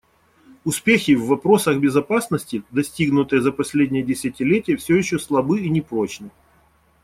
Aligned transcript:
Успехи 0.63 1.11
в 1.13 1.27
вопросах 1.27 1.77
безопасности, 1.77 2.63
достигнутые 2.71 3.39
за 3.43 3.51
последнее 3.51 4.01
десятилетие, 4.01 4.75
все 4.77 4.95
еще 4.95 5.19
слабы 5.19 5.59
и 5.61 5.69
непрочны. 5.69 6.31